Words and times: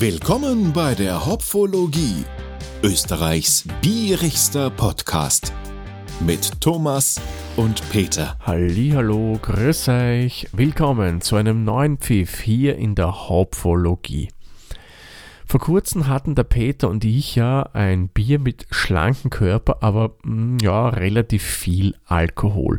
Willkommen 0.00 0.72
bei 0.72 0.94
der 0.94 1.26
Hopfologie, 1.26 2.24
Österreichs 2.84 3.64
bierigster 3.82 4.70
Podcast 4.70 5.52
mit 6.20 6.60
Thomas 6.60 7.20
und 7.56 7.82
Peter. 7.90 8.38
Hallo, 8.46 9.40
grüß 9.42 9.88
euch. 9.88 10.46
Willkommen 10.52 11.20
zu 11.20 11.34
einem 11.34 11.64
neuen 11.64 11.98
Pfiff 11.98 12.38
hier 12.38 12.76
in 12.76 12.94
der 12.94 13.28
Hopfologie. 13.28 14.28
Vor 15.44 15.58
kurzem 15.58 16.06
hatten 16.06 16.36
der 16.36 16.44
Peter 16.44 16.88
und 16.88 17.04
ich 17.04 17.34
ja 17.34 17.62
ein 17.72 18.06
Bier 18.06 18.38
mit 18.38 18.68
schlankem 18.70 19.30
Körper, 19.30 19.78
aber 19.80 20.14
mm, 20.22 20.58
ja, 20.62 20.90
relativ 20.90 21.42
viel 21.42 21.96
Alkohol. 22.06 22.78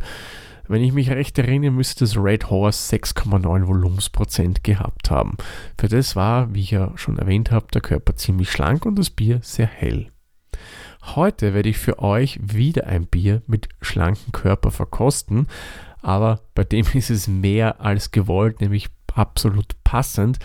Wenn 0.70 0.84
ich 0.84 0.94
mich 0.94 1.10
recht 1.10 1.36
erinnere, 1.40 1.72
müsste 1.72 2.06
das 2.06 2.16
Red 2.16 2.52
Horse 2.52 2.96
6,9 2.96 3.66
Volumensprozent 3.66 4.64
gehabt 4.64 5.10
haben. 5.10 5.36
Für 5.80 5.88
das 5.88 6.16
war, 6.16 6.54
wie 6.54 6.60
ich 6.60 6.70
ja 6.70 6.92
schon 6.96 7.18
erwähnt 7.18 7.50
habe, 7.50 7.66
der 7.74 7.82
Körper 7.82 8.16
ziemlich 8.16 8.52
schlank 8.52 8.86
und 8.86 8.96
das 8.96 9.10
Bier 9.10 9.40
sehr 9.42 9.66
hell. 9.66 10.12
Heute 11.16 11.56
werde 11.56 11.70
ich 11.70 11.80
für 11.80 11.98
euch 11.98 12.40
wieder 12.40 12.86
ein 12.86 13.08
Bier 13.08 13.42
mit 13.48 13.68
schlankem 13.82 14.32
Körper 14.32 14.70
verkosten, 14.70 15.48
aber 16.04 16.42
bei 16.54 16.66
dem 16.66 16.86
ist 16.94 17.10
es 17.10 17.28
mehr 17.28 17.82
als 17.82 18.12
gewollt, 18.12 18.62
nämlich 18.62 18.90
absolut 19.16 19.74
passend. 19.84 20.38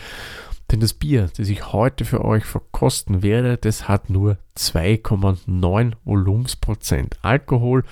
Denn 0.71 0.81
das 0.81 0.95
Bier, 0.95 1.29
das 1.37 1.51
ich 1.51 1.73
heute 1.73 2.07
für 2.07 2.25
euch 2.25 2.47
verkosten 2.47 3.23
werde, 3.23 3.59
das 3.59 3.89
hat 3.89 4.09
nur 4.09 4.39
2,9 4.57 5.93
Volumensprozent 6.05 7.19
Alkohol 7.21 7.85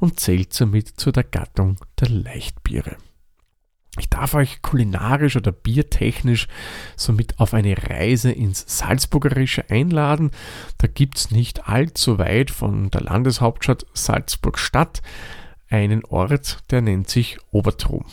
und 0.00 0.20
zählt 0.20 0.52
somit 0.52 0.88
zu 0.88 1.12
der 1.12 1.24
Gattung 1.24 1.76
der 2.00 2.08
Leichtbiere. 2.08 2.96
Ich 3.98 4.08
darf 4.08 4.34
euch 4.34 4.62
kulinarisch 4.62 5.36
oder 5.36 5.50
biertechnisch 5.50 6.46
somit 6.96 7.38
auf 7.40 7.52
eine 7.52 7.76
Reise 7.76 8.30
ins 8.30 8.64
Salzburgerische 8.66 9.70
einladen. 9.70 10.30
Da 10.78 10.86
gibt 10.86 11.18
es 11.18 11.30
nicht 11.30 11.68
allzu 11.68 12.18
weit 12.18 12.50
von 12.50 12.90
der 12.90 13.00
Landeshauptstadt 13.00 13.86
Salzburg-Stadt 13.94 15.02
einen 15.68 16.04
Ort, 16.04 16.58
der 16.70 16.80
nennt 16.80 17.08
sich 17.08 17.38
Obertrum 17.50 18.04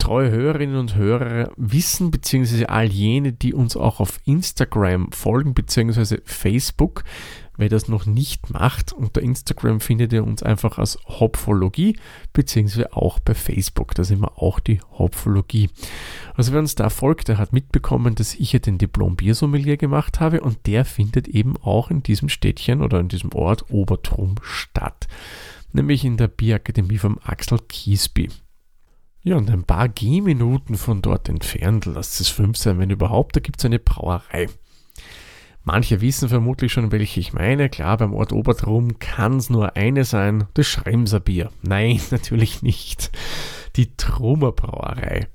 treue 0.00 0.30
Hörerinnen 0.30 0.76
und 0.76 0.96
Hörer 0.96 1.52
wissen, 1.56 2.10
beziehungsweise 2.10 2.68
all 2.68 2.86
jene, 2.86 3.32
die 3.32 3.54
uns 3.54 3.76
auch 3.76 4.00
auf 4.00 4.18
Instagram 4.24 5.12
folgen, 5.12 5.54
beziehungsweise 5.54 6.20
Facebook, 6.24 7.04
wer 7.60 7.68
das 7.68 7.88
noch 7.88 8.06
nicht 8.06 8.50
macht, 8.50 8.92
unter 8.92 9.22
Instagram 9.22 9.80
findet 9.80 10.12
ihr 10.12 10.24
uns 10.24 10.42
einfach 10.42 10.78
als 10.78 10.98
Hopfologie, 11.06 11.96
beziehungsweise 12.32 12.96
auch 12.96 13.18
bei 13.20 13.34
Facebook, 13.34 13.94
da 13.94 14.02
sind 14.02 14.20
wir 14.20 14.42
auch 14.42 14.58
die 14.58 14.80
Hopfologie. 14.92 15.70
Also 16.34 16.52
wer 16.52 16.60
uns 16.60 16.74
da 16.74 16.90
folgt, 16.90 17.28
der 17.28 17.38
hat 17.38 17.52
mitbekommen, 17.52 18.14
dass 18.14 18.34
ich 18.34 18.52
ja 18.52 18.58
den 18.58 18.78
Diplom-Biersommelier 18.78 19.76
gemacht 19.76 20.20
habe 20.20 20.40
und 20.40 20.66
der 20.66 20.84
findet 20.84 21.28
eben 21.28 21.56
auch 21.58 21.90
in 21.90 22.02
diesem 22.02 22.28
Städtchen 22.28 22.82
oder 22.82 22.98
in 22.98 23.08
diesem 23.08 23.32
Ort 23.32 23.70
Obertrum 23.70 24.36
statt, 24.42 25.06
nämlich 25.72 26.04
in 26.04 26.16
der 26.16 26.28
Bierakademie 26.28 26.98
vom 26.98 27.18
Axel 27.22 27.58
Kiesby. 27.68 28.30
Ja, 29.22 29.36
und 29.36 29.50
ein 29.50 29.64
paar 29.64 29.88
Gehminuten 29.88 30.76
von 30.76 31.02
dort 31.02 31.28
entfernt, 31.28 31.84
lasst 31.84 32.20
es 32.20 32.28
fünf 32.28 32.56
sein, 32.56 32.78
wenn 32.78 32.88
überhaupt, 32.88 33.36
da 33.36 33.40
gibt 33.40 33.58
es 33.58 33.64
eine 33.66 33.78
Brauerei. 33.78 34.48
Manche 35.62 36.00
wissen 36.00 36.28
vermutlich 36.28 36.72
schon, 36.72 36.90
welche 36.90 37.20
ich 37.20 37.32
meine. 37.32 37.68
Klar, 37.68 37.98
beim 37.98 38.14
Ort 38.14 38.32
Obertrum 38.32 38.98
kann 38.98 39.36
es 39.36 39.50
nur 39.50 39.76
eine 39.76 40.04
sein, 40.04 40.44
das 40.54 40.66
Schremser 40.66 41.20
Bier. 41.20 41.50
Nein, 41.62 42.00
natürlich 42.10 42.62
nicht. 42.62 43.10
Die 43.76 43.94
Trummer 43.96 44.52
Brauerei. 44.52 45.28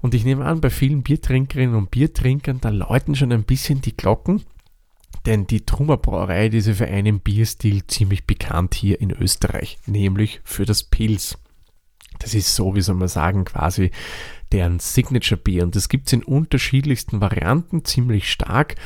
Und 0.00 0.14
ich 0.14 0.24
nehme 0.24 0.44
an, 0.44 0.60
bei 0.60 0.70
vielen 0.70 1.02
Biertrinkerinnen 1.02 1.74
und 1.74 1.90
Biertrinkern, 1.90 2.60
da 2.60 2.70
läuten 2.70 3.14
schon 3.14 3.32
ein 3.32 3.44
bisschen 3.44 3.80
die 3.80 3.96
Glocken. 3.96 4.42
Denn 5.26 5.46
die 5.46 5.64
Trummer 5.64 5.96
Brauerei, 5.96 6.48
ist 6.48 6.68
für 6.70 6.86
einen 6.86 7.20
Bierstil 7.20 7.86
ziemlich 7.86 8.26
bekannt 8.26 8.74
hier 8.74 9.00
in 9.00 9.10
Österreich, 9.10 9.78
nämlich 9.86 10.40
für 10.44 10.66
das 10.66 10.84
Pils. 10.84 11.38
Das 12.18 12.34
ist 12.34 12.54
so, 12.54 12.74
wie 12.74 12.80
soll 12.80 12.94
man 12.94 13.08
sagen, 13.08 13.44
quasi 13.44 13.90
deren 14.54 14.78
Signature 14.78 15.40
Bier. 15.40 15.64
Und 15.64 15.74
das 15.74 15.88
gibt 15.88 16.06
es 16.06 16.12
in 16.12 16.22
unterschiedlichsten 16.22 17.20
Varianten, 17.20 17.84
ziemlich 17.84 18.30
stark. 18.30 18.76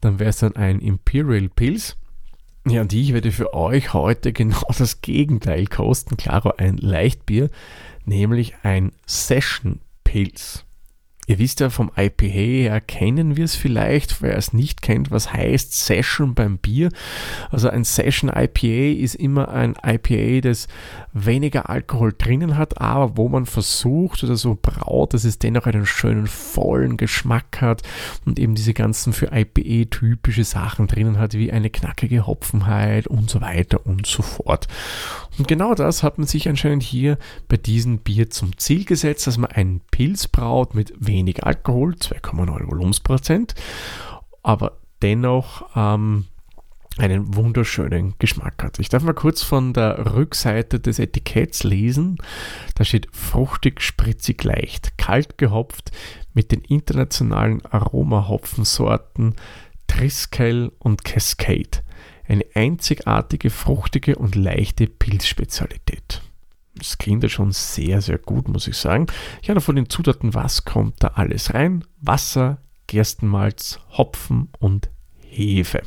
Dann 0.00 0.18
wäre 0.18 0.30
es 0.30 0.38
dann 0.38 0.54
ein 0.54 0.80
Imperial 0.80 1.48
Pills. 1.48 1.96
Ja, 2.66 2.82
und 2.82 2.92
ich 2.92 3.12
werde 3.14 3.32
für 3.32 3.54
euch 3.54 3.94
heute 3.94 4.32
genau 4.32 4.62
das 4.78 5.00
Gegenteil 5.00 5.66
kosten. 5.66 6.18
Klaro, 6.18 6.52
ein 6.58 6.76
Leichtbier, 6.76 7.50
nämlich 8.04 8.54
ein 8.62 8.92
Session 9.06 9.80
Pilz. 10.04 10.64
Ihr 11.26 11.38
wisst 11.38 11.60
ja 11.60 11.70
vom 11.70 11.90
IPA 11.96 12.26
her 12.26 12.80
kennen 12.82 13.36
wir 13.36 13.46
es 13.46 13.54
vielleicht, 13.54 14.20
wer 14.20 14.36
es 14.36 14.52
nicht 14.52 14.82
kennt, 14.82 15.10
was 15.10 15.32
heißt 15.32 15.72
Session 15.72 16.34
beim 16.34 16.58
Bier. 16.58 16.90
Also 17.50 17.70
ein 17.70 17.84
Session 17.84 18.28
IPA 18.28 19.02
ist 19.02 19.14
immer 19.14 19.48
ein 19.48 19.74
IPA, 19.82 20.42
das 20.42 20.68
weniger 21.14 21.70
Alkohol 21.70 22.12
drinnen 22.16 22.58
hat, 22.58 22.78
aber 22.80 23.16
wo 23.16 23.28
man 23.28 23.46
versucht 23.46 24.22
oder 24.22 24.36
so 24.36 24.58
braut, 24.60 25.14
dass 25.14 25.24
es 25.24 25.38
dennoch 25.38 25.66
einen 25.66 25.86
schönen 25.86 26.26
vollen 26.26 26.98
Geschmack 26.98 27.62
hat 27.62 27.82
und 28.26 28.38
eben 28.38 28.54
diese 28.54 28.74
ganzen 28.74 29.14
für 29.14 29.30
IPA 29.32 29.88
typische 29.90 30.44
Sachen 30.44 30.88
drinnen 30.88 31.18
hat, 31.18 31.32
wie 31.32 31.52
eine 31.52 31.70
knackige 31.70 32.26
Hopfenheit 32.26 33.06
und 33.06 33.30
so 33.30 33.40
weiter 33.40 33.86
und 33.86 34.06
so 34.06 34.22
fort. 34.22 34.68
Und 35.38 35.48
genau 35.48 35.74
das 35.74 36.02
hat 36.02 36.18
man 36.18 36.26
sich 36.26 36.48
anscheinend 36.48 36.82
hier 36.82 37.18
bei 37.48 37.56
diesem 37.56 37.98
Bier 37.98 38.28
zum 38.28 38.58
Ziel 38.58 38.84
gesetzt, 38.84 39.26
dass 39.26 39.38
man 39.38 39.50
einen 39.50 39.80
Pilz 39.90 40.28
braut 40.28 40.74
mit 40.74 40.92
wenig 40.98 41.13
Alkohol, 41.42 41.94
2,9 41.94 42.70
Volumensprozent, 42.70 43.54
aber 44.42 44.78
dennoch 45.02 45.66
ähm, 45.76 46.26
einen 46.96 47.34
wunderschönen 47.34 48.14
Geschmack 48.18 48.62
hat. 48.62 48.78
Ich 48.78 48.88
darf 48.88 49.02
mal 49.02 49.14
kurz 49.14 49.42
von 49.42 49.72
der 49.72 50.14
Rückseite 50.14 50.78
des 50.80 50.98
Etiketts 50.98 51.64
lesen. 51.64 52.18
Da 52.74 52.84
steht 52.84 53.08
fruchtig, 53.12 53.80
spritzig, 53.80 54.42
leicht, 54.44 54.96
kalt 54.96 55.38
gehopft 55.38 55.90
mit 56.34 56.52
den 56.52 56.60
internationalen 56.60 57.64
Aromahopfensorten 57.66 59.34
Triskel 59.86 60.72
und 60.78 61.04
Cascade 61.04 61.84
eine 62.26 62.44
einzigartige, 62.54 63.50
fruchtige 63.50 64.16
und 64.16 64.34
leichte 64.34 64.86
Pilzspezialität. 64.86 66.22
Das 66.76 66.98
klingt 66.98 67.22
ja 67.22 67.28
schon 67.28 67.52
sehr, 67.52 68.00
sehr 68.00 68.18
gut, 68.18 68.48
muss 68.48 68.66
ich 68.66 68.76
sagen. 68.76 69.06
Ja, 69.42 69.58
von 69.60 69.76
den 69.76 69.88
Zutaten, 69.88 70.34
was 70.34 70.64
kommt 70.64 71.02
da 71.02 71.08
alles 71.14 71.54
rein? 71.54 71.84
Wasser, 72.00 72.58
Gerstenmalz, 72.86 73.80
Hopfen 73.96 74.48
und 74.58 74.90
Hefe. 75.20 75.82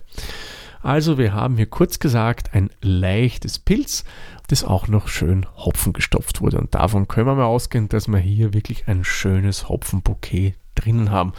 Also 0.81 1.17
wir 1.17 1.33
haben 1.33 1.57
hier 1.57 1.65
kurz 1.65 1.99
gesagt 1.99 2.53
ein 2.53 2.69
leichtes 2.81 3.59
Pilz, 3.59 4.05
das 4.47 4.63
auch 4.63 4.87
noch 4.87 5.09
schön 5.09 5.45
Hopfen 5.57 5.91
gestopft 5.91 6.41
wurde. 6.41 6.59
Und 6.59 6.75
davon 6.75 7.07
können 7.07 7.27
wir 7.27 7.35
mal 7.35 7.45
ausgehen, 7.45 7.89
dass 7.89 8.07
wir 8.07 8.19
hier 8.19 8.53
wirklich 8.53 8.87
ein 8.87 9.03
schönes 9.03 9.67
Hopfenbouquet 9.67 10.55
drinnen 10.75 11.11
haben. 11.11 11.33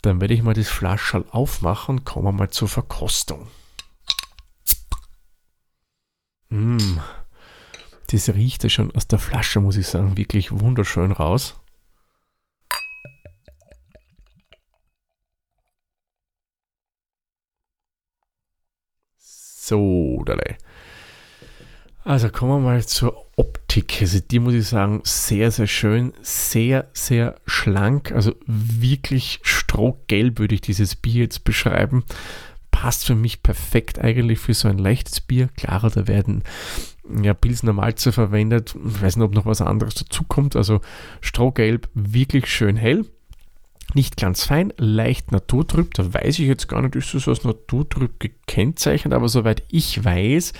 Dann 0.00 0.20
werde 0.20 0.34
ich 0.34 0.42
mal 0.42 0.54
das 0.54 0.68
Flaschall 0.68 1.24
aufmachen, 1.30 2.04
kommen 2.04 2.26
wir 2.26 2.32
mal 2.32 2.50
zur 2.50 2.68
Verkostung. 2.68 3.48
Mmh. 6.48 7.02
Das 8.08 8.28
riecht 8.28 8.62
ja 8.62 8.68
schon 8.68 8.94
aus 8.94 9.08
der 9.08 9.18
Flasche, 9.18 9.60
muss 9.60 9.76
ich 9.76 9.86
sagen, 9.86 10.16
wirklich 10.16 10.52
wunderschön 10.52 11.12
raus. 11.12 11.56
So, 19.18 20.22
dale. 20.26 20.56
Also 22.04 22.28
kommen 22.28 22.52
wir 22.52 22.70
mal 22.70 22.84
zur 22.84 23.24
Optik. 23.36 23.96
Also 24.02 24.20
die 24.20 24.38
muss 24.38 24.52
ich 24.52 24.68
sagen, 24.68 25.00
sehr, 25.04 25.50
sehr 25.50 25.66
schön, 25.66 26.12
sehr, 26.20 26.90
sehr 26.92 27.36
schlank. 27.46 28.12
Also 28.12 28.34
wirklich 28.46 29.40
strohgelb 29.42 30.38
würde 30.38 30.54
ich 30.54 30.60
dieses 30.60 30.96
Bier 30.96 31.22
jetzt 31.22 31.44
beschreiben 31.44 32.04
passt 32.84 33.06
für 33.06 33.14
mich 33.14 33.42
perfekt 33.42 33.98
eigentlich 33.98 34.40
für 34.40 34.52
so 34.52 34.68
ein 34.68 34.76
leichtes 34.76 35.22
Bier. 35.22 35.48
Klar, 35.56 35.88
da 35.88 36.06
werden 36.06 36.42
ja, 37.22 37.32
Pilsner 37.32 37.72
Malze 37.72 38.12
verwendet. 38.12 38.74
Ich 38.74 39.00
weiß 39.00 39.16
nicht, 39.16 39.24
ob 39.24 39.34
noch 39.34 39.46
was 39.46 39.62
anderes 39.62 39.94
dazu 39.94 40.22
kommt. 40.24 40.54
Also 40.54 40.82
Strohgelb, 41.22 41.88
wirklich 41.94 42.46
schön 42.46 42.76
hell. 42.76 43.06
Nicht 43.94 44.18
ganz 44.18 44.44
fein, 44.44 44.70
leicht 44.76 45.32
naturtrüb. 45.32 45.94
Da 45.94 46.12
weiß 46.12 46.38
ich 46.40 46.46
jetzt 46.46 46.68
gar 46.68 46.82
nicht, 46.82 46.94
ist 46.94 47.14
das 47.14 47.26
als 47.26 47.42
naturtrüb 47.42 48.20
gekennzeichnet, 48.20 49.14
aber 49.14 49.30
soweit 49.30 49.62
ich 49.68 50.04
weiß, 50.04 50.52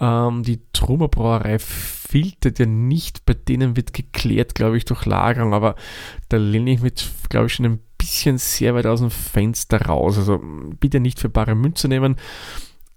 ähm, 0.00 0.42
die 0.42 0.62
Trummer 0.72 1.08
Brauerei 1.08 1.58
filtert 1.58 2.58
ja 2.58 2.64
nicht, 2.64 3.26
bei 3.26 3.34
denen 3.34 3.76
wird 3.76 3.92
geklärt, 3.92 4.54
glaube 4.54 4.78
ich, 4.78 4.86
durch 4.86 5.04
Lagerung, 5.04 5.52
aber 5.52 5.74
da 6.30 6.38
lehne 6.38 6.72
ich 6.72 6.80
mit, 6.80 7.06
glaube 7.28 7.48
ich, 7.48 7.52
schon 7.52 7.66
ein 7.66 7.80
bisschen 8.00 8.38
sehr 8.38 8.74
weit 8.74 8.86
aus 8.86 9.00
dem 9.00 9.10
Fenster 9.10 9.82
raus. 9.82 10.18
Also 10.18 10.40
bitte 10.80 11.00
nicht 11.00 11.20
für 11.20 11.28
bare 11.28 11.54
Münze 11.54 11.86
nehmen. 11.88 12.16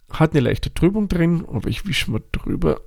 Hat 0.09 0.31
eine 0.31 0.41
leichte 0.41 0.73
Trübung 0.73 1.07
drin, 1.07 1.45
aber 1.47 1.69
ich 1.69 1.85
wische 1.85 2.11
mal 2.11 2.21
drüber. 2.31 2.81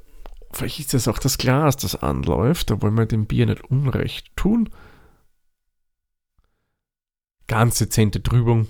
Vielleicht 0.53 0.81
ist 0.81 0.95
das 0.95 1.09
auch 1.09 1.19
das 1.19 1.39
Glas, 1.39 1.77
das 1.77 1.95
anläuft. 1.95 2.71
Da 2.71 2.81
wollen 2.81 2.97
wir 2.97 3.07
dem 3.07 3.27
Bier 3.27 3.47
nicht 3.47 3.65
unrecht 3.65 4.35
tun. 4.37 4.71
Ganz 7.47 7.79
dezente 7.79 8.23
Trübung, 8.23 8.67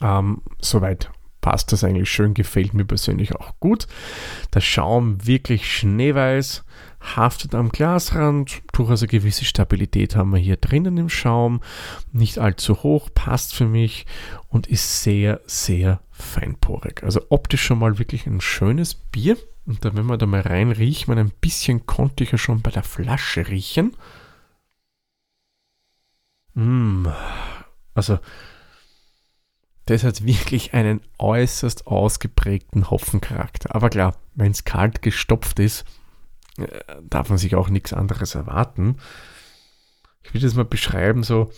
Ähm, 0.00 0.42
soweit 0.60 1.10
passt 1.40 1.72
das 1.72 1.84
eigentlich 1.84 2.10
schön, 2.10 2.34
gefällt 2.34 2.74
mir 2.74 2.84
persönlich 2.84 3.34
auch 3.34 3.58
gut. 3.60 3.86
Der 4.54 4.60
Schaum 4.60 5.26
wirklich 5.26 5.72
schneeweiß, 5.72 6.64
haftet 7.00 7.54
am 7.54 7.70
Glasrand, 7.70 8.62
durchaus 8.72 9.02
eine 9.02 9.08
gewisse 9.08 9.44
Stabilität 9.44 10.16
haben 10.16 10.30
wir 10.30 10.38
hier 10.38 10.56
drinnen 10.56 10.98
im 10.98 11.08
Schaum, 11.08 11.60
nicht 12.12 12.38
allzu 12.38 12.82
hoch, 12.82 13.08
passt 13.14 13.54
für 13.54 13.66
mich 13.66 14.06
und 14.48 14.66
ist 14.66 15.02
sehr, 15.02 15.40
sehr 15.46 16.00
feinporig. 16.10 17.02
Also 17.02 17.22
optisch 17.30 17.62
schon 17.62 17.78
mal 17.78 17.98
wirklich 17.98 18.26
ein 18.26 18.40
schönes 18.40 18.94
Bier. 18.94 19.36
Und 19.66 19.84
da, 19.84 19.94
wenn 19.94 20.06
man 20.06 20.18
da 20.18 20.26
mal 20.26 20.40
rein 20.40 20.72
riecht, 20.72 21.08
man 21.08 21.18
ein 21.18 21.32
bisschen 21.40 21.86
konnte 21.86 22.24
ich 22.24 22.32
ja 22.32 22.38
schon 22.38 22.62
bei 22.62 22.70
der 22.70 22.82
Flasche 22.82 23.48
riechen. 23.48 23.96
Mmh. 26.54 27.14
Also 27.94 28.18
das 29.86 30.04
hat 30.04 30.24
wirklich 30.24 30.74
einen 30.74 31.00
äußerst 31.18 31.86
ausgeprägten 31.86 32.90
Hopfencharakter. 32.90 33.74
Aber 33.74 33.90
klar, 33.90 34.16
wenn 34.34 34.52
es 34.52 34.64
kalt 34.64 35.02
gestopft 35.02 35.58
ist, 35.58 35.84
darf 37.02 37.28
man 37.28 37.38
sich 37.38 37.54
auch 37.54 37.68
nichts 37.68 37.92
anderes 37.92 38.34
erwarten. 38.34 38.96
Ich 40.22 40.34
will 40.34 40.40
das 40.40 40.54
mal 40.54 40.64
beschreiben, 40.64 41.22
so. 41.22 41.50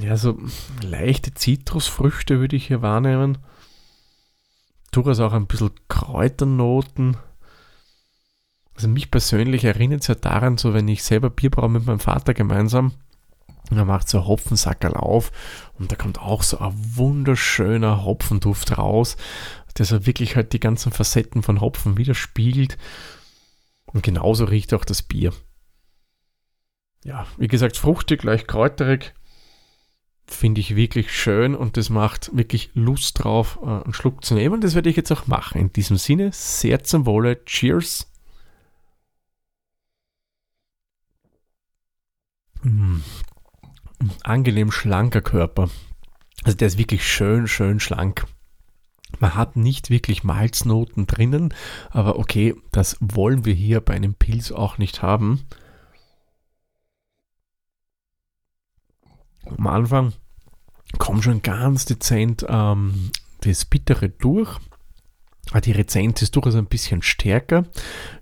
Ja, 0.00 0.16
so 0.16 0.38
leichte 0.82 1.32
Zitrusfrüchte 1.32 2.40
würde 2.40 2.56
ich 2.56 2.66
hier 2.66 2.82
wahrnehmen. 2.82 3.38
Durchaus 4.90 5.20
auch 5.20 5.32
ein 5.32 5.46
bisschen 5.46 5.70
Kräuternoten. 5.88 7.16
Also 8.74 8.88
mich 8.88 9.10
persönlich 9.10 9.64
erinnert 9.64 10.02
es 10.02 10.08
ja 10.08 10.14
daran, 10.14 10.58
so 10.58 10.74
wenn 10.74 10.88
ich 10.88 11.02
selber 11.02 11.30
Bier 11.30 11.50
brauche 11.50 11.68
mit 11.68 11.86
meinem 11.86 12.00
Vater 12.00 12.34
gemeinsam, 12.34 12.92
er 13.70 13.84
macht 13.84 14.08
so 14.08 14.26
Hopfensackerl 14.26 14.94
auf 14.94 15.32
und 15.78 15.90
da 15.90 15.96
kommt 15.96 16.20
auch 16.20 16.42
so 16.42 16.58
ein 16.58 16.72
wunderschöner 16.74 18.04
Hopfenduft 18.04 18.78
raus, 18.78 19.16
der 19.78 19.86
so 19.86 20.06
wirklich 20.06 20.36
halt 20.36 20.52
die 20.52 20.60
ganzen 20.60 20.92
Facetten 20.92 21.42
von 21.42 21.60
Hopfen 21.60 21.96
widerspiegelt. 21.96 22.76
Und 23.86 24.02
genauso 24.02 24.44
riecht 24.44 24.74
auch 24.74 24.84
das 24.84 25.02
Bier. 25.02 25.32
Ja, 27.04 27.26
wie 27.36 27.48
gesagt, 27.48 27.76
fruchtig, 27.76 28.22
leicht 28.24 28.48
kräuterig. 28.48 29.14
Finde 30.26 30.60
ich 30.60 30.74
wirklich 30.74 31.16
schön 31.16 31.54
und 31.54 31.76
das 31.76 31.88
macht 31.88 32.36
wirklich 32.36 32.70
Lust 32.74 33.22
drauf, 33.22 33.60
äh, 33.62 33.66
einen 33.66 33.92
Schluck 33.92 34.24
zu 34.24 34.34
nehmen. 34.34 34.60
Das 34.60 34.74
werde 34.74 34.90
ich 34.90 34.96
jetzt 34.96 35.12
auch 35.12 35.28
machen. 35.28 35.60
In 35.60 35.72
diesem 35.72 35.96
Sinne, 35.96 36.30
sehr 36.32 36.82
zum 36.82 37.06
Wohle. 37.06 37.44
Cheers. 37.44 38.10
Mm 42.62 43.00
angenehm 44.22 44.70
schlanker 44.70 45.22
Körper. 45.22 45.68
Also 46.44 46.56
der 46.56 46.68
ist 46.68 46.78
wirklich 46.78 47.06
schön, 47.06 47.48
schön 47.48 47.80
schlank. 47.80 48.26
Man 49.18 49.34
hat 49.34 49.56
nicht 49.56 49.90
wirklich 49.90 50.24
Malznoten 50.24 51.06
drinnen, 51.06 51.54
aber 51.90 52.18
okay, 52.18 52.54
das 52.72 52.96
wollen 53.00 53.44
wir 53.44 53.54
hier 53.54 53.80
bei 53.80 53.94
einem 53.94 54.14
Pilz 54.14 54.52
auch 54.52 54.78
nicht 54.78 55.02
haben. 55.02 55.46
Am 59.44 59.66
Anfang 59.66 60.12
kommt 60.98 61.24
schon 61.24 61.42
ganz 61.42 61.84
dezent 61.84 62.44
ähm, 62.48 63.10
das 63.40 63.64
Bittere 63.64 64.08
durch. 64.08 64.58
Ah, 65.52 65.60
die 65.60 65.72
Rezenz 65.72 66.22
ist 66.22 66.34
durchaus 66.34 66.56
ein 66.56 66.66
bisschen 66.66 67.02
stärker. 67.02 67.64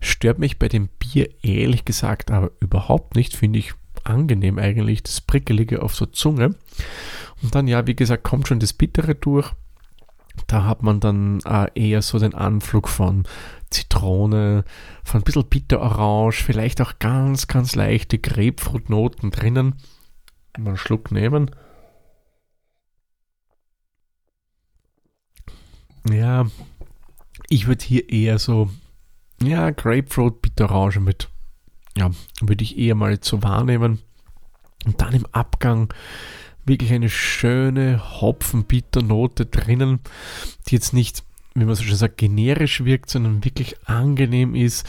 Stört 0.00 0.38
mich 0.38 0.58
bei 0.58 0.68
dem 0.68 0.88
Bier 0.98 1.30
ehrlich 1.42 1.86
gesagt 1.86 2.30
aber 2.30 2.50
überhaupt 2.60 3.16
nicht. 3.16 3.34
Finde 3.34 3.58
ich 3.58 3.72
angenehm 4.04 4.58
eigentlich, 4.58 5.02
das 5.02 5.22
Prickelige 5.22 5.82
auf 5.82 5.96
der 5.96 6.12
Zunge. 6.12 6.54
Und 7.42 7.54
dann, 7.54 7.66
ja, 7.66 7.86
wie 7.86 7.96
gesagt, 7.96 8.24
kommt 8.24 8.48
schon 8.48 8.60
das 8.60 8.74
Bittere 8.74 9.14
durch. 9.14 9.52
Da 10.46 10.64
hat 10.64 10.82
man 10.82 11.00
dann 11.00 11.40
äh, 11.46 11.68
eher 11.74 12.02
so 12.02 12.18
den 12.18 12.34
Anflug 12.34 12.88
von 12.88 13.24
Zitrone, 13.70 14.64
von 15.02 15.20
ein 15.20 15.24
bisschen 15.24 15.48
Bitterorange, 15.48 16.32
vielleicht 16.32 16.80
auch 16.80 16.98
ganz, 16.98 17.46
ganz 17.46 17.74
leichte 17.74 18.18
Grapefruitnoten 18.18 19.30
drinnen. 19.30 19.76
Mal 20.58 20.68
einen 20.68 20.76
Schluck 20.76 21.10
nehmen. 21.10 21.50
Ja, 26.08 26.46
ich 27.48 27.66
würde 27.66 27.84
hier 27.84 28.08
eher 28.10 28.38
so, 28.38 28.70
ja, 29.42 29.70
Grapefruit, 29.70 30.42
Bitterorange 30.42 31.00
mit 31.00 31.28
ja, 31.96 32.10
würde 32.40 32.64
ich 32.64 32.78
eher 32.78 32.94
mal 32.94 33.18
so 33.22 33.42
wahrnehmen. 33.42 34.00
Und 34.84 35.00
dann 35.00 35.14
im 35.14 35.26
Abgang 35.32 35.92
wirklich 36.66 36.92
eine 36.92 37.08
schöne 37.08 38.20
Hopfenbitternote 38.20 39.46
drinnen, 39.46 40.00
die 40.66 40.74
jetzt 40.74 40.92
nicht, 40.92 41.24
wie 41.54 41.64
man 41.64 41.74
so 41.74 41.84
schön 41.84 41.96
sagt, 41.96 42.18
generisch 42.18 42.84
wirkt, 42.84 43.10
sondern 43.10 43.44
wirklich 43.44 43.76
angenehm 43.86 44.54
ist, 44.54 44.86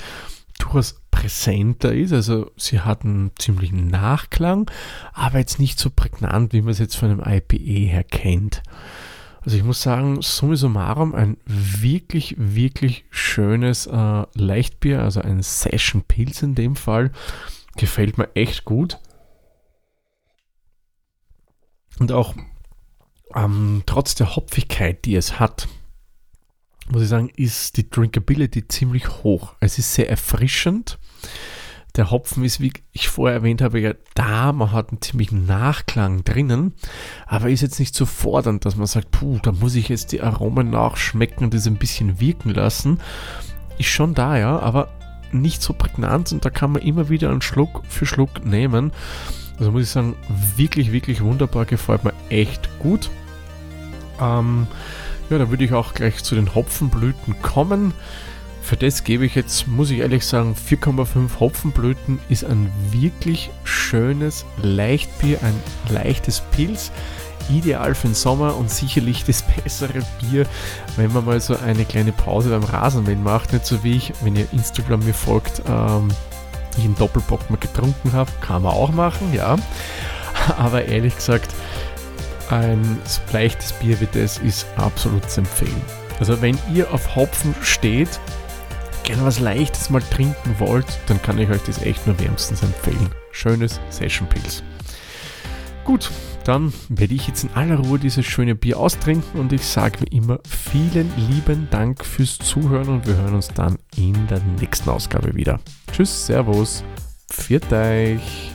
durchaus 0.58 1.02
präsenter 1.12 1.94
ist. 1.94 2.14
Also 2.14 2.52
sie 2.58 2.82
hat 2.82 3.04
einen 3.04 3.32
ziemlichen 3.38 3.88
Nachklang, 3.88 4.70
aber 5.14 5.40
jetzt 5.40 5.60
nicht 5.60 5.80
so 5.80 5.90
prägnant, 5.90 6.54
wie 6.54 6.62
man 6.62 6.72
es 6.72 6.80
jetzt 6.80 6.96
von 6.96 7.10
einem 7.10 7.24
IPE 7.26 7.92
her 7.92 8.04
kennt. 8.04 8.62
Also 9.46 9.58
ich 9.58 9.64
muss 9.64 9.82
sagen, 9.82 10.22
summa 10.22 10.56
summarum 10.56 11.14
ein 11.14 11.38
wirklich, 11.46 12.36
wirklich 12.38 13.06
schönes 13.12 13.86
äh, 13.86 14.24
Leichtbier, 14.34 15.04
also 15.04 15.22
ein 15.22 15.44
Session 15.44 16.02
Pilz 16.02 16.42
in 16.42 16.56
dem 16.56 16.76
Fall. 16.76 17.12
Gefällt 17.78 18.18
mir 18.18 18.30
echt 18.36 18.66
gut. 18.66 18.98
Und 22.00 22.12
auch 22.12 22.36
ähm, 23.34 23.84
trotz 23.86 24.16
der 24.16 24.36
Hopfigkeit, 24.36 25.06
die 25.06 25.16
es 25.16 25.40
hat, 25.40 25.68
muss 26.88 27.04
ich 27.04 27.10
sagen, 27.10 27.30
ist 27.36 27.78
die 27.78 27.90
Drinkability 27.90 28.68
ziemlich 28.68 29.24
hoch. 29.24 29.56
Es 29.60 29.80
ist 29.80 29.94
sehr 29.94 30.10
erfrischend 30.10 31.00
der 31.96 32.12
Hopfen 32.12 32.44
ist, 32.44 32.60
wie 32.60 32.74
ich 32.92 33.08
vorher 33.08 33.38
erwähnt 33.38 33.62
habe, 33.62 33.80
ja 33.80 33.94
da, 34.14 34.52
man 34.52 34.72
hat 34.72 34.90
einen 34.90 35.02
ziemlichen 35.02 35.46
Nachklang 35.46 36.24
drinnen, 36.24 36.74
aber 37.26 37.50
ist 37.50 37.62
jetzt 37.62 37.80
nicht 37.80 37.96
so 37.96 38.06
fordernd, 38.06 38.66
dass 38.66 38.76
man 38.76 38.88
sagt, 38.88 39.12
puh, 39.12 39.40
da 39.42 39.52
muss 39.52 39.76
ich 39.76 39.90
jetzt 39.90 40.12
die 40.12 40.22
Aromen 40.22 40.70
nachschmecken 40.70 41.46
und 41.46 41.54
das 41.54 41.68
ein 41.68 41.78
bisschen 41.78 42.20
wirken 42.20 42.50
lassen. 42.50 43.00
Ist 43.78 43.90
schon 43.90 44.14
da, 44.14 44.38
ja, 44.38 44.60
aber 44.60 44.90
nicht 45.32 45.62
so 45.62 45.74
prägnant 45.74 46.32
und 46.32 46.46
da 46.46 46.50
kann 46.50 46.72
man 46.72 46.82
immer 46.82 47.10
wieder 47.10 47.30
einen 47.30 47.42
Schluck 47.42 47.82
für 47.88 48.06
Schluck 48.06 48.46
nehmen. 48.46 48.92
Also 49.60 49.72
muss 49.72 49.84
ich 49.84 49.90
sagen, 49.90 50.16
wirklich, 50.56 50.92
wirklich 50.92 51.22
wunderbar, 51.22 51.66
gefällt 51.66 52.04
mir 52.04 52.14
echt 52.30 52.70
gut. 52.80 53.10
Ähm, 54.20 54.68
ja, 55.30 55.38
da 55.38 55.50
würde 55.50 55.64
ich 55.64 55.74
auch 55.74 55.94
gleich 55.94 56.24
zu 56.24 56.36
den 56.36 56.54
Hopfenblüten 56.54 57.42
kommen. 57.42 57.94
Für 58.62 58.76
das 58.76 59.04
gebe 59.04 59.26
ich 59.26 59.36
jetzt, 59.36 59.68
muss 59.68 59.92
ich 59.92 60.00
ehrlich 60.00 60.26
sagen, 60.26 60.56
4,5 60.56 61.40
Hopfenblüten 61.40 62.20
ist 62.30 62.44
ein 62.44 62.72
wirklich 62.92 63.52
schönes 63.64 64.44
Leichtbier, 64.62 65.40
ein 65.44 65.54
leichtes 65.94 66.42
Pilz. 66.52 66.92
Ideal 67.48 67.94
für 67.94 68.08
den 68.08 68.16
Sommer 68.16 68.58
und 68.58 68.72
sicherlich 68.72 69.24
das 69.24 69.44
bessere 69.64 70.02
Bier, 70.20 70.48
wenn 70.96 71.14
man 71.14 71.26
mal 71.26 71.40
so 71.40 71.56
eine 71.56 71.86
kleine 71.86 72.12
Pause 72.12 72.50
beim 72.50 72.64
Rasenmähen 72.64 73.24
macht. 73.24 73.54
Nicht 73.54 73.68
so 73.68 73.84
wie 73.84 73.98
ich, 73.98 74.14
wenn 74.24 74.36
ihr 74.36 74.52
Instagram 74.52 75.06
mir 75.06 75.14
folgt, 75.14 75.62
ähm, 75.68 76.08
ich 76.78 76.86
einen 76.86 76.96
Doppelbock 76.96 77.50
mal 77.50 77.58
getrunken 77.58 78.14
habe. 78.14 78.32
Kann 78.42 78.64
man 78.64 78.74
auch 78.74 78.92
machen, 78.92 79.34
ja. 79.34 79.56
Aber 80.58 80.86
ehrlich 80.86 81.16
gesagt, 81.16 81.54
ein 82.50 83.00
leichtes 83.32 83.74
Bier 83.74 84.00
wie 84.00 84.08
das 84.12 84.38
ist 84.38 84.68
absolut 84.78 85.30
zu 85.30 85.42
empfehlen. 85.42 85.82
Also 86.20 86.42
wenn 86.42 86.58
ihr 86.74 86.92
auf 86.94 87.16
Hopfen 87.16 87.56
steht, 87.62 88.20
gerne 89.04 89.26
was 89.26 89.40
Leichtes 89.40 89.90
mal 89.90 90.02
trinken 90.02 90.56
wollt, 90.60 90.86
dann 91.08 91.22
kann 91.22 91.38
ich 91.38 91.50
euch 91.50 91.62
das 91.64 91.82
echt 91.82 92.06
nur 92.08 92.20
wärmstens 92.20 92.64
empfehlen. 92.64 93.10
Schönes 93.32 93.80
Session 93.90 94.28
Pilz. 94.28 94.64
Gut, 95.84 96.10
dann 96.46 96.72
werde 96.90 97.14
ich 97.14 97.28
jetzt 97.28 97.44
in 97.44 97.50
aller 97.54 97.78
Ruhe 97.78 98.00
dieses 98.00 98.26
schöne 98.26 98.56
Bier 98.56 98.80
austrinken 98.80 99.40
und 99.40 99.52
ich 99.52 99.66
sage 99.66 100.02
wie 100.02 100.16
immer 100.16 100.40
vielen 100.48 101.12
lieben 101.30 101.68
Dank 101.72 102.06
fürs 102.06 102.38
Zuhören 102.38 102.88
und 102.88 103.08
wir 103.08 103.18
hören 103.18 103.34
uns 103.34 103.50
dann 103.50 103.78
in 103.98 104.28
der 104.28 104.40
nächsten 104.60 104.90
Ausgabe 104.90 105.36
wieder. 105.36 105.60
Tschüss, 105.92 106.28
Servus, 106.28 106.84
pfiat 107.30 107.74
euch. 107.74 108.55